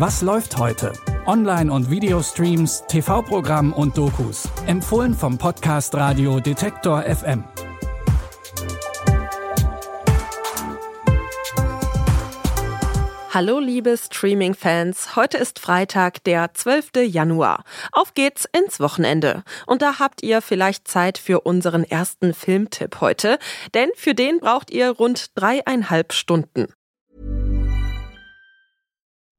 [0.00, 0.94] Was läuft heute?
[1.26, 4.48] Online- und Videostreams, TV-Programm und Dokus.
[4.66, 7.44] Empfohlen vom Podcast Radio Detektor FM.
[13.28, 17.04] Hallo liebe Streaming-Fans, heute ist Freitag, der 12.
[17.06, 17.64] Januar.
[17.92, 19.44] Auf geht's ins Wochenende.
[19.66, 23.38] Und da habt ihr vielleicht Zeit für unseren ersten Filmtipp heute,
[23.74, 26.68] denn für den braucht ihr rund dreieinhalb Stunden.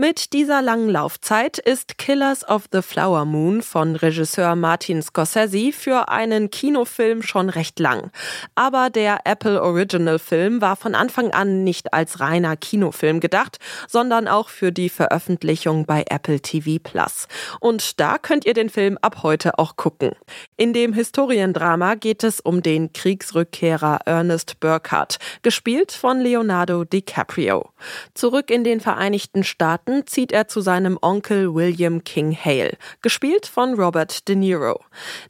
[0.00, 6.08] Mit dieser langen Laufzeit ist Killers of the Flower Moon von Regisseur Martin Scorsese für
[6.08, 8.12] einen Kinofilm schon recht lang.
[8.54, 14.28] Aber der Apple Original Film war von Anfang an nicht als reiner Kinofilm gedacht, sondern
[14.28, 17.26] auch für die Veröffentlichung bei Apple TV Plus.
[17.58, 20.12] Und da könnt ihr den Film ab heute auch gucken.
[20.56, 27.70] In dem Historiendrama geht es um den Kriegsrückkehrer Ernest Burkhardt, gespielt von Leonardo DiCaprio.
[28.14, 33.46] Zurück in den Vereinigten Staaten Staaten zieht er zu seinem Onkel William King Hale, gespielt
[33.46, 34.80] von Robert De Niro.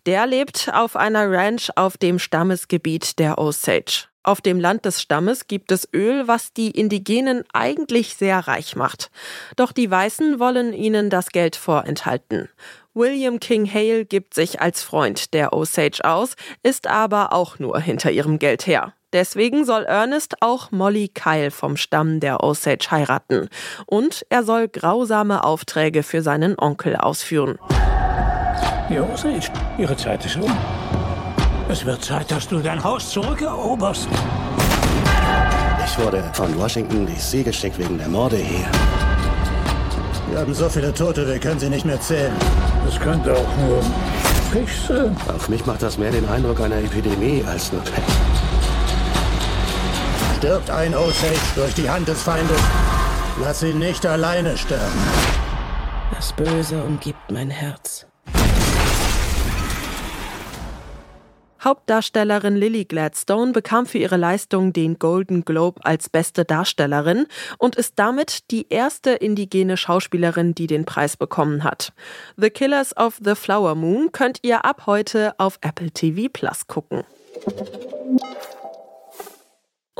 [0.04, 4.08] Der lebt auf einer Ranch auf dem Stammesgebiet der Osage.
[4.24, 9.12] Auf dem Land des Stammes gibt es Öl, was die Indigenen eigentlich sehr reich macht.
[9.54, 12.48] Doch die Weißen wollen ihnen das Geld vorenthalten.
[12.94, 18.10] William King Hale gibt sich als Freund der Osage aus, ist aber auch nur hinter
[18.10, 18.92] ihrem Geld her.
[19.12, 23.48] Deswegen soll Ernest auch Molly Kyle vom Stamm der Osage heiraten.
[23.86, 27.58] Und er soll grausame Aufträge für seinen Onkel ausführen.
[28.90, 30.54] Die Osage, ihre Zeit ist um.
[31.68, 34.08] Es wird Zeit, dass du dein Haus zurückeroberst.
[35.84, 38.66] Ich wurde von Washington DC geschickt wegen der Morde hier.
[40.30, 42.34] Wir haben so viele Tote, wir können sie nicht mehr zählen.
[42.84, 43.82] Das könnte auch nur
[44.52, 45.16] Pech sein.
[45.28, 48.27] Auf mich macht das mehr den Eindruck einer Epidemie als nur Pech.
[50.38, 52.60] Stirbt ein Osage durch die Hand des Feindes.
[53.42, 55.00] Lass ihn nicht alleine sterben.
[56.14, 58.06] Das Böse umgibt mein Herz.
[61.64, 67.26] Hauptdarstellerin Lily Gladstone bekam für ihre Leistung den Golden Globe als beste Darstellerin
[67.58, 71.92] und ist damit die erste indigene Schauspielerin, die den Preis bekommen hat.
[72.36, 77.02] The Killers of the Flower Moon könnt ihr ab heute auf Apple TV Plus gucken.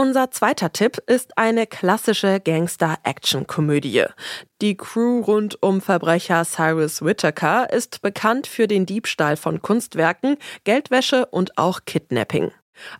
[0.01, 4.05] Unser zweiter Tipp ist eine klassische Gangster-Action-Komödie.
[4.63, 11.27] Die Crew rund um Verbrecher Cyrus Whitaker ist bekannt für den Diebstahl von Kunstwerken, Geldwäsche
[11.27, 12.53] und auch Kidnapping.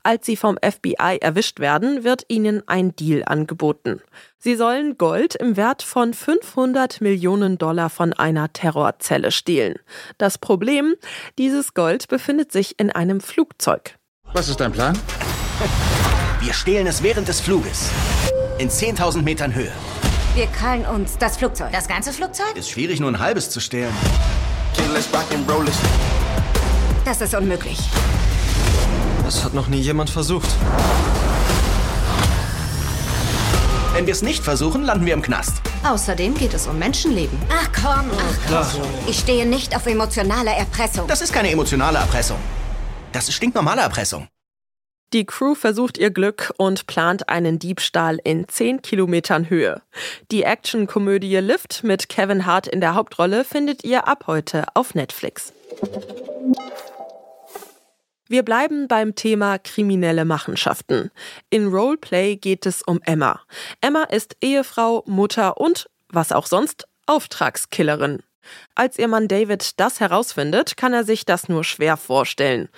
[0.03, 4.03] Als sie vom FBI erwischt werden, wird ihnen ein Deal angeboten.
[4.41, 9.79] Sie sollen Gold im Wert von 500 Millionen Dollar von einer Terrorzelle stehlen.
[10.19, 10.97] Das Problem,
[11.39, 13.95] dieses Gold befindet sich in einem Flugzeug.
[14.33, 14.99] Was ist dein Plan?
[16.41, 17.91] Wir stehlen es während des Fluges.
[18.59, 19.73] In 10.000 Metern Höhe.
[20.37, 21.73] Wir krallen uns das Flugzeug.
[21.73, 22.55] Das ganze Flugzeug?
[22.55, 23.93] Ist schwierig, nur ein halbes zu stehlen.
[27.05, 27.79] Das ist unmöglich.
[29.25, 30.49] Das hat noch nie jemand versucht.
[33.95, 35.55] Wenn wir es nicht versuchen, landen wir im Knast.
[35.83, 37.37] Außerdem geht es um Menschenleben.
[37.51, 38.11] Ach komm.
[38.55, 38.75] Ach,
[39.09, 41.09] ich stehe nicht auf emotionale Erpressung.
[41.09, 42.39] Das ist keine emotionale Erpressung.
[43.11, 44.29] Das ist stinknormale Erpressung.
[45.15, 49.81] Die Crew versucht ihr Glück und plant einen Diebstahl in 10 Kilometern Höhe.
[50.31, 55.55] Die Actionkomödie Lift mit Kevin Hart in der Hauptrolle findet ihr ab heute auf Netflix.
[58.29, 61.11] Wir bleiben beim Thema kriminelle Machenschaften.
[61.49, 63.41] In Roleplay geht es um Emma.
[63.81, 68.23] Emma ist Ehefrau, Mutter und, was auch sonst, Auftragskillerin.
[68.75, 72.69] Als ihr Mann David das herausfindet, kann er sich das nur schwer vorstellen.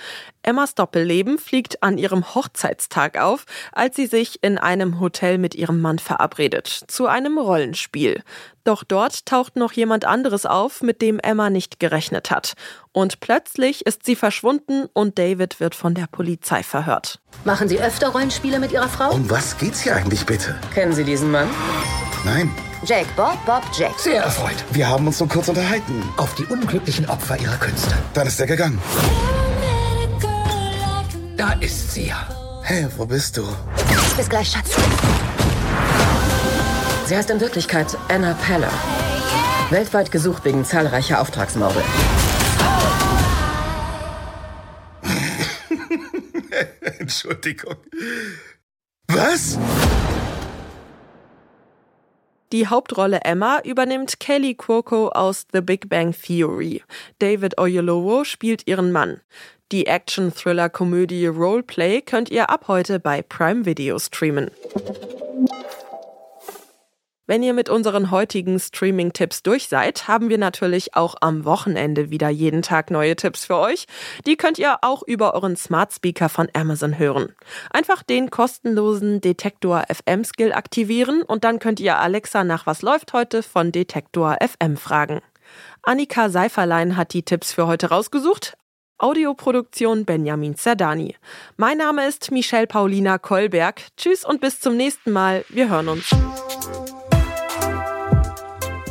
[0.42, 5.80] Emmas Doppelleben fliegt an ihrem Hochzeitstag auf, als sie sich in einem Hotel mit ihrem
[5.80, 8.22] Mann verabredet, zu einem Rollenspiel.
[8.64, 12.54] Doch dort taucht noch jemand anderes auf, mit dem Emma nicht gerechnet hat.
[12.92, 17.20] Und plötzlich ist sie verschwunden und David wird von der Polizei verhört.
[17.44, 19.12] Machen Sie öfter Rollenspiele mit Ihrer Frau?
[19.12, 20.58] Um was geht's hier eigentlich bitte?
[20.74, 21.48] Kennen Sie diesen Mann?
[22.24, 22.50] Nein.
[22.82, 23.94] Jake, Bob, Bob, Jake.
[23.98, 24.56] Sehr erfreut.
[24.70, 26.02] Wir haben uns nur kurz unterhalten.
[26.16, 27.94] Auf die unglücklichen Opfer ihrer Künste.
[28.14, 28.80] Dann ist er gegangen.
[31.36, 32.26] Da ist sie ja.
[32.62, 33.46] Hey, wo bist du?
[34.16, 34.70] Bis gleich, Schatz.
[37.06, 38.72] Sie heißt in Wirklichkeit Anna Peller.
[39.70, 41.82] Weltweit gesucht wegen zahlreicher Auftragsmorde.
[46.98, 47.76] Entschuldigung.
[49.08, 49.58] Was?
[52.52, 56.82] Die Hauptrolle Emma übernimmt Kelly Cuoco aus The Big Bang Theory.
[57.20, 59.20] David Oyelowo spielt ihren Mann.
[59.70, 64.50] Die Action-Thriller-Komödie Roleplay könnt ihr ab heute bei Prime Video streamen.
[67.30, 72.28] Wenn ihr mit unseren heutigen Streaming-Tipps durch seid, haben wir natürlich auch am Wochenende wieder
[72.28, 73.86] jeden Tag neue Tipps für euch.
[74.26, 77.32] Die könnt ihr auch über euren Smart Speaker von Amazon hören.
[77.72, 83.12] Einfach den kostenlosen Detektor FM Skill aktivieren und dann könnt ihr Alexa nach was läuft
[83.12, 85.20] heute von Detektor FM fragen.
[85.84, 88.54] Annika Seiferlein hat die Tipps für heute rausgesucht.
[88.98, 91.14] Audioproduktion Benjamin Zerdani.
[91.56, 93.82] Mein Name ist Michelle Paulina Kolberg.
[93.96, 95.44] Tschüss und bis zum nächsten Mal.
[95.48, 96.10] Wir hören uns.